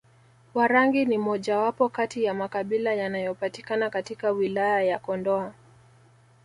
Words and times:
Warangi 0.53 1.05
ni 1.05 1.17
mojawapo 1.17 1.89
kati 1.89 2.23
ya 2.23 2.33
makabila 2.33 2.93
yanayopatikana 2.93 3.89
katika 3.89 4.31
wilaya 4.31 4.81
ya 4.83 4.99
Kondoa 4.99 5.53